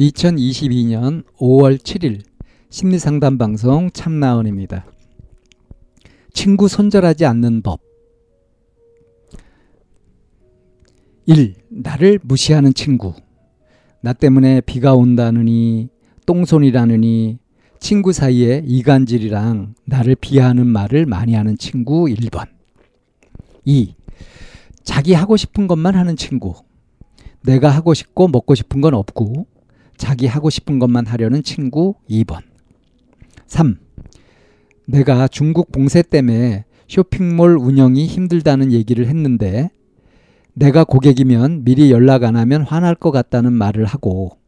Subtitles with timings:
[0.00, 2.22] 2022년 5월 7일
[2.70, 4.86] 심리상담 방송 참나원입니다.
[6.32, 7.80] 친구 손절하지 않는 법
[11.26, 11.54] 1.
[11.68, 13.12] 나를 무시하는 친구
[14.00, 15.90] 나 때문에 비가 온다느니
[16.24, 17.38] 똥손이라느니
[17.78, 22.46] 친구 사이에 이간질이랑 나를 비하하는 말을 많이 하는 친구 1번
[23.66, 23.94] 2.
[24.82, 26.54] 자기 하고 싶은 것만 하는 친구
[27.42, 29.59] 내가 하고 싶고 먹고 싶은 건 없고
[30.00, 32.40] 자기 하고 싶은 것만 하려는 친구 2번.
[33.46, 33.76] 3.
[34.86, 39.70] 내가 중국 봉쇄 때문에 쇼핑몰 운영이 힘들다는 얘기를 했는데
[40.54, 44.38] 내가 고객이면 미리 연락 안 하면 화날 것 같다는 말을 하고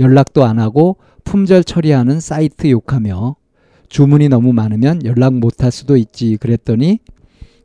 [0.00, 3.36] 연락도 안 하고 품절 처리하는 사이트 욕하며
[3.88, 6.98] 주문이 너무 많으면 연락 못 할 수도 있지 그랬더니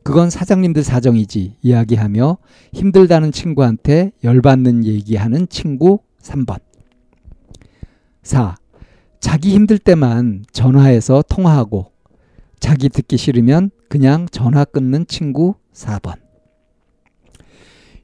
[0.04, 2.38] 그건 사장님들 사정이지 이야기하며
[2.74, 6.67] 힘들다는 친구한테 열받는 얘기하는 친구 3번.
[8.28, 8.56] 4.
[9.20, 11.92] 자기 힘들 때만 전화해서 통화하고
[12.60, 16.16] 자기 듣기 싫으면 그냥 전화 끊는 친구 4번.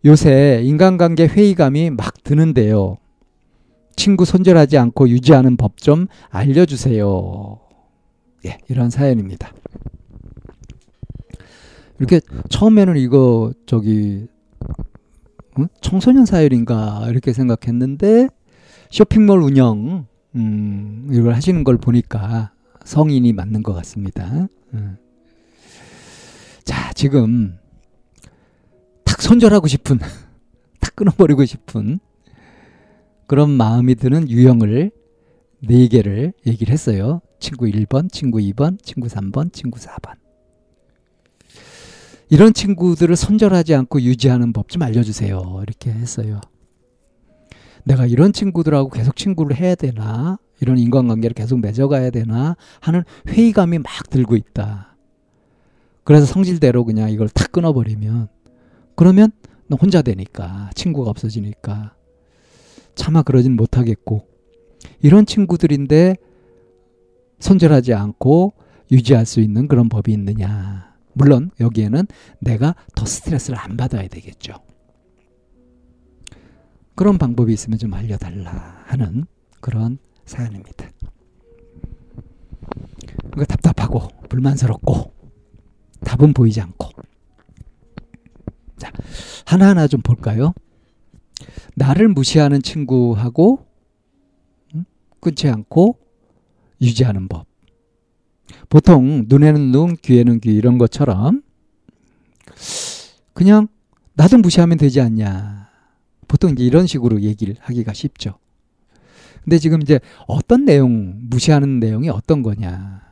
[0.06, 2.98] 요새 인간관계 회의감이 막 드는데요.
[3.96, 7.60] 친구 손절하지 않고 유지하는 법 좀 알려주세요.
[8.46, 9.52] 예, 이런 사연입니다.
[12.00, 14.28] 이렇게 처음에는 이거 저기
[15.82, 18.30] 청소년 사연인가 이렇게 생각했는데
[18.90, 20.06] 쇼핑몰 운영
[20.36, 22.52] 음, 이걸 하시는 걸 보니까
[22.86, 24.48] 성인이 맞는 것 같습니다.
[24.74, 24.98] 음.
[26.64, 27.58] 자, 지금
[29.04, 30.00] 탁 손절하고 싶은,
[30.80, 32.00] 탁 끊어버리고 싶은
[33.28, 34.92] 그런 마음이 드는 유형을
[35.66, 37.22] 네 개를 얘기를 했어요.
[37.40, 40.16] 친구 1번, 친구 2번, 친구 3번, 친구 4번.
[42.30, 45.60] 이런 친구들을 손절하지 않고 유지하는 법 좀 알려주세요.
[45.62, 46.42] 이렇게 했어요.
[47.84, 50.38] 내가 이런 친구들하고 계속 친구를 해야 되나?
[50.62, 52.56] 이런 인간관계를 계속 맺어가야 되나?
[52.80, 54.96] 하는 회의감이 막 들고 있다.
[56.04, 58.28] 그래서 성질대로 그냥 이걸 탁 끊어버리면,
[58.96, 59.32] 그러면
[59.68, 61.94] 너 혼자 되니까, 친구가 없어지니까.
[62.96, 64.28] 차마 그러진 못하겠고,
[65.02, 66.18] 이런 친구들인데
[67.40, 68.54] 손절하지 않고
[68.92, 70.94] 유지할 수 있는 그런 법이 있느냐.
[71.14, 72.06] 물론 여기에는
[72.40, 74.54] 내가 더 스트레스를 안 받아야 되겠죠.
[76.96, 79.26] 그런 방법이 있으면 좀 알려달라 하는
[79.60, 80.90] 그런 사연입니다.
[83.32, 85.14] 그러니까 답답하고 불만스럽고
[86.02, 86.90] 답은 보이지 않고
[88.78, 88.92] 자
[89.46, 90.54] 하나하나 좀 볼까요?
[91.76, 93.66] 나를 무시하는 친구하고
[94.76, 94.86] 음?
[95.20, 95.98] 끊지 않고
[96.82, 97.48] 유지하는 법.
[98.70, 101.42] 보통 눈에는 눈, 귀에는 귀 이런 것처럼
[103.34, 103.68] 그냥
[104.14, 105.63] 나도 무시하면 되지 않냐.
[106.34, 108.40] 보통 이제 이런 식으로 얘기를 하기가 쉽죠.
[109.44, 113.04] 근데 지금 이제 어떤 내용, 무시하는 내용이 어떤 거냐.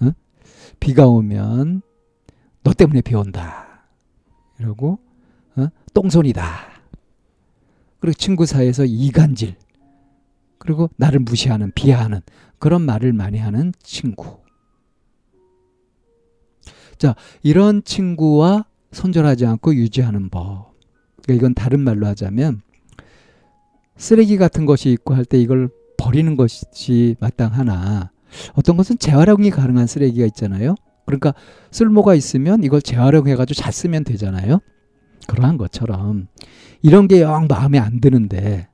[0.00, 0.10] 어?
[0.80, 1.80] 비가 오면
[2.64, 3.84] 너 때문에 비 온다.
[4.58, 4.98] 이러고,
[5.54, 5.68] 어?
[5.94, 6.42] 똥손이다.
[8.00, 9.54] 그리고 친구 사이에서 이간질.
[10.58, 12.20] 그리고 나를 무시하는, 비하하는
[12.58, 14.40] 그런 말을 많이 하는 친구.
[16.98, 20.69] 자, 이런 친구와 손절하지 않고 유지하는 법.
[21.22, 22.62] 그러니까 이건 다른 말로 하자면
[23.96, 28.10] 쓰레기 같은 것이 있고 할 때 이걸 버리는 것이 마땅하나
[28.54, 30.74] 어떤 것은 재활용이 가능한 쓰레기가 있잖아요.
[31.04, 31.34] 그러니까
[31.70, 34.60] 쓸모가 있으면 이걸 재활용해가지고 잘 쓰면 되잖아요.
[35.26, 36.28] 그러한 것처럼
[36.82, 38.68] 이런 게 영 마음에 안 드는데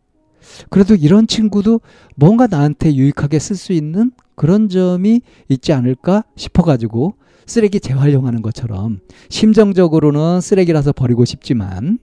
[0.70, 1.80] 그래도 이런 친구도
[2.14, 7.14] 뭔가 나한테 유익하게 쓸 수 있는 그런 점이 있지 않을까 싶어가지고
[7.46, 11.98] 쓰레기 재활용하는 것처럼 심정적으로는 쓰레기라서 버리고 싶지만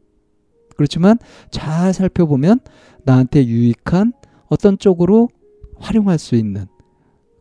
[0.75, 1.17] 그렇지만
[1.51, 2.59] 잘 살펴보면
[3.03, 4.13] 나한테 유익한
[4.47, 5.29] 어떤 쪽으로
[5.77, 6.65] 활용할 수 있는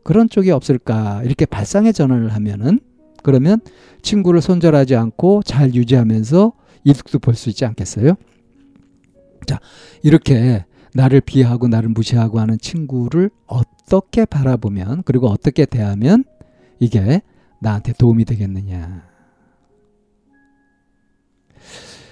[0.04, 2.80] 그런 쪽이 없을까 이렇게 발상의 전환을 하면은
[3.22, 3.60] 그러면
[4.02, 6.52] 친구를 손절하지 않고 잘 유지하면서
[6.84, 8.14] 이득도 볼 수 있지 않겠어요?
[9.46, 9.60] 자,
[10.02, 10.64] 이렇게
[10.94, 16.24] 나를 비하하고 나를 무시하고 하는 친구를 어떻게 바라보면 그리고 어떻게 대하면
[16.80, 17.22] 이게
[17.60, 19.04] 나한테 도움이 되겠느냐.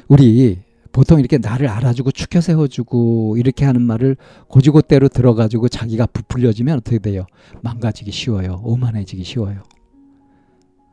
[0.09, 0.59] 우리
[0.93, 4.17] 보통 이렇게 나를 알아주고 축혀 세워주고 이렇게 하는 말을
[4.49, 7.27] 고지고대로 들어가지고 자기가 부풀려지면 어떻게 돼요?
[7.63, 8.61] 망가지기 쉬워요.
[8.65, 9.63] 오만해지기 쉬워요.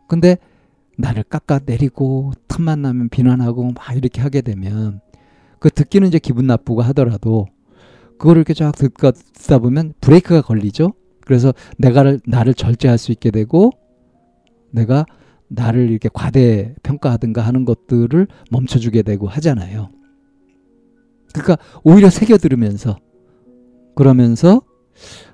[0.07, 0.37] 근데
[0.97, 5.01] 나를 깎아내리고 틈만 나면 비난하고 막 이렇게 하게 되면
[5.59, 7.47] 그 듣기는 이제 기분 나쁘고 하더라도
[8.17, 10.93] 그거를 이렇게 쫙 듣다 보면 브레이크가 걸리죠.
[11.21, 13.71] 그래서 내가 나를 절제할 수 있게 되고
[14.71, 15.05] 내가
[15.49, 19.89] 나를 이렇게 과대 평가하든가 하는 것들을 멈춰주게 되고 하잖아요.
[21.33, 22.97] 그러니까 오히려 새겨 들으면서
[23.95, 24.61] 그러면서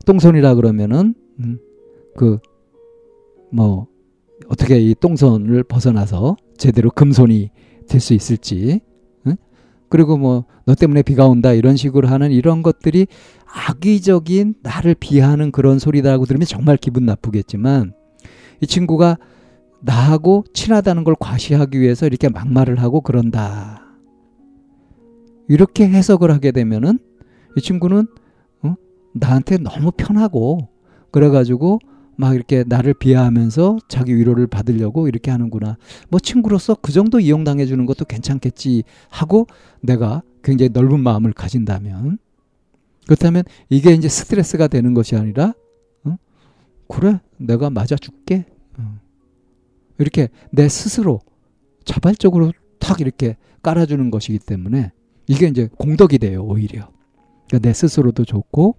[0.06, 1.60] 똥손이라 그러면은 음,
[3.52, 3.88] 그뭐
[4.50, 7.52] 어떻게 이 똥손을 벗어나서 제대로 금손이
[7.88, 8.82] 될 수 있을지
[9.28, 9.36] 응?
[9.90, 13.08] 그리고 뭐 너 때문에 비가 온다 이런 식으로 하는 이런 것들이
[13.46, 17.94] 악의적인 나를 비하는 그런 소리다라고 들으면 정말 기분 나쁘겠지만
[18.62, 19.18] 이 친구가
[19.84, 23.82] 나하고 친하다는 걸 과시하기 위해서 이렇게 막말을 하고 그런다.
[25.50, 27.00] 이렇게 해석을 하게 되면은
[27.58, 28.08] 이 친구는
[28.62, 28.76] 어?
[29.14, 30.70] 나한테 너무 편하고
[31.12, 31.80] 그래가지고
[32.16, 35.78] 막 이렇게 나를 비하하면서 자기 위로를 받으려고 이렇게 하는구나.
[36.10, 39.48] 뭐 친구로서 그 정도 이용당해 주는 것도 괜찮겠지 하고
[39.82, 42.20] 내가 굉장히 넓은 마음을 가진다면
[43.06, 45.54] 그렇다면 이게 이제 스트레스가 되는 것이 아니라
[46.06, 46.16] 어?
[46.88, 48.53] 그래 내가 맞아 줄게 어.
[49.98, 51.22] 이렇게 내 스스로
[51.86, 54.92] 자발적으로 탁 이렇게 깔아주는 것이기 때문에
[55.28, 56.90] 이게 이제 공덕이 돼요 오히려
[57.48, 58.76] 그러니까 내 스스로도 좋고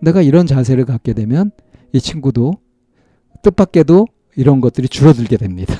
[0.00, 1.50] 내가 이런 자세를 갖게 되면
[1.92, 2.54] 이 친구도
[3.42, 5.74] 뜻밖에도 이런 것들이 줄어들게 됩니다.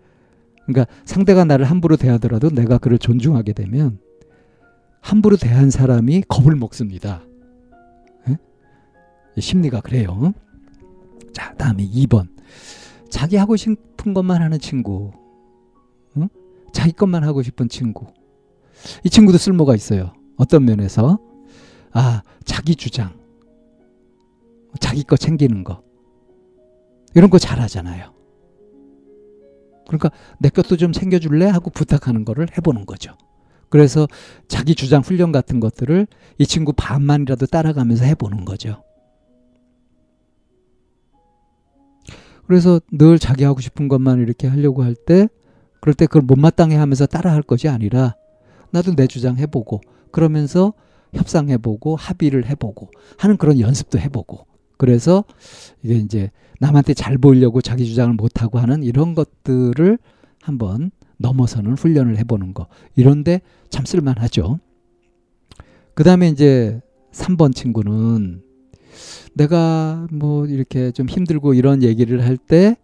[0.66, 3.98] 그러니까 상대가 나를 함부로 대하더라도 내가 그를 존중하게 되면
[5.00, 7.22] 함부로 대한 사람이 겁을 먹습니다.
[8.28, 8.36] 에?
[9.40, 10.34] 심리가 그래요.
[11.32, 12.28] 자, 다음에 2번.
[13.10, 15.10] 자기 하고 싶은 것만 하는 친구.
[16.16, 16.28] 응?
[16.72, 18.06] 자기 것만 하고 싶은 친구.
[19.04, 20.12] 이 친구도 쓸모가 있어요.
[20.36, 21.18] 어떤 면에서?
[21.92, 23.18] 아, 자기 주장.
[24.80, 25.82] 자기 거 챙기는 거.
[27.14, 28.12] 이런 거 잘하잖아요.
[29.86, 31.46] 그러니까 내 것도 좀 챙겨줄래?
[31.46, 33.16] 하고 부탁하는 거를 해보는 거죠.
[33.70, 34.06] 그래서
[34.46, 36.06] 자기 주장 훈련 같은 것들을
[36.38, 38.82] 이 친구 반만이라도 따라가면서 해보는 거죠.
[42.48, 45.28] 그래서 늘 자기 하고 싶은 것만 이렇게 하려고 할 때,
[45.80, 48.16] 그럴 때 그걸 못마땅해 하면서 따라 할 것이 아니라,
[48.70, 50.72] 나도 내 주장 해보고, 그러면서
[51.12, 54.46] 협상해보고, 합의를 해보고, 하는 그런 연습도 해보고,
[54.78, 55.24] 그래서
[55.82, 59.98] 이게 이제 남한테 잘 보이려고 자기 주장을 못하고 하는 이런 것들을
[60.40, 62.66] 한번 넘어서는 훈련을 해보는 거.
[62.96, 64.58] 이런데 참 쓸만하죠.
[65.94, 66.80] 그 다음에 이제
[67.12, 68.42] 3번 친구는
[69.38, 72.76] 내가 뭐 이렇게 좀 힘들고 이런 얘기를 할 때,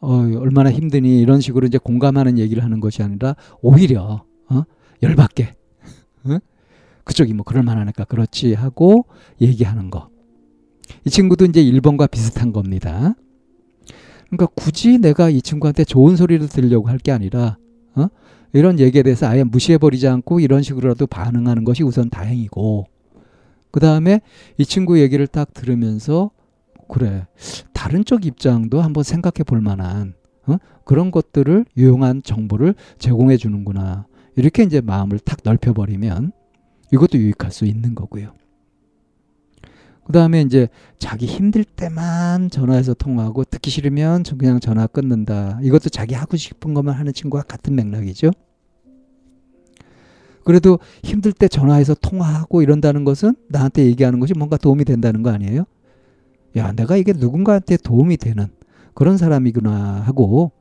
[0.00, 4.62] 어, 얼마나 힘드니 이런 식으로 이제 공감하는 얘기를 하는 것이 아니라 오히려, 어,
[5.02, 5.54] 열받게.
[6.24, 6.38] 어?
[7.04, 9.06] 그쪽이 뭐 그럴 만하니까 그렇지 하고
[9.40, 10.10] 얘기하는 거.
[11.06, 13.14] 이 친구도 이제 1번과 비슷한 겁니다.
[14.28, 17.56] 그러니까 굳이 내가 이 친구한테 좋은 소리를 들으려고 할 게 아니라
[17.94, 18.08] 어?
[18.52, 22.86] 이런 얘기에 대해서 아예 무시해버리지 않고 이런 식으로라도 반응하는 것이 우선 다행이고
[23.70, 24.20] 그 다음에
[24.56, 26.30] 이 친구 얘기를 딱 들으면서
[26.88, 27.26] 그래
[27.72, 30.14] 다른 쪽 입장도 한번 생각해 볼 만한
[30.46, 30.56] 어?
[30.84, 34.06] 그런 것들을 유용한 정보를 제공해 주는구나
[34.36, 36.32] 이렇게 이제 마음을 탁 넓혀버리면
[36.92, 38.32] 이것도 유익할 수 있는 거고요.
[40.04, 45.58] 그 다음에 이제 자기 힘들 때만 전화해서 통화하고 듣기 싫으면 그냥 전화 끊는다.
[45.62, 48.30] 이것도 자기 하고 싶은 것만 하는 친구와 같은 맥락이죠.
[50.48, 55.66] 그래도 힘들 때 전화해서 통화하고 이런다는 것은 나한테 얘기하는 것이 뭔가 도움이 된다는 거 아니에요?
[56.56, 58.46] 야, 내가 이게 누군가한테 도움이 되는
[58.94, 60.52] 그런 사람이구나 하고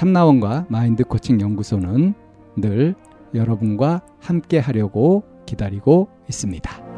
[0.00, 2.14] 참나원과 마인드 코칭 연구소는
[2.56, 2.94] 늘
[3.34, 6.89] 여러분과 함께 하려고 기다리고 있습니다.